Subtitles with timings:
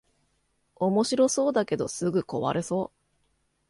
[0.77, 2.91] おもしろそうだけどすぐ壊れそう